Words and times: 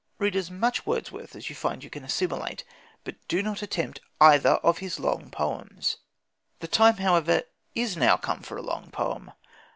Read 0.17 0.35
as 0.35 0.49
much 0.49 0.83
Wordsworth 0.83 1.35
as 1.35 1.47
you 1.47 1.55
find 1.55 1.83
you 1.83 1.89
can 1.91 2.03
assimilate, 2.03 2.63
but 3.03 3.17
do 3.27 3.43
not 3.43 3.61
attempt 3.61 4.01
either 4.19 4.53
of 4.63 4.79
his 4.79 4.99
long 4.99 5.29
poems. 5.29 5.97
The 6.59 6.67
time, 6.67 6.97
however, 6.97 7.43
is 7.75 7.95
now 7.95 8.17
come 8.17 8.41
for 8.41 8.57
a 8.57 8.63
long 8.63 8.89
poem. 8.89 9.31